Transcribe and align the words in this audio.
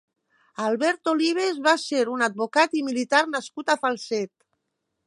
Albert 0.67 1.11
Olives 1.11 1.59
va 1.67 1.75
ser 1.83 2.01
un 2.17 2.25
advocat 2.29 2.77
i 2.81 2.85
militar 2.89 3.25
nascut 3.37 3.75
a 3.77 3.79
Falset. 3.87 4.35